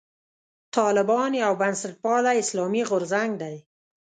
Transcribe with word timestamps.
طالبان 0.77 1.31
یو 1.43 1.53
بنسټپالی 1.61 2.37
اسلامي 2.43 2.83
غورځنګ 2.89 3.31
دی. 3.41 3.55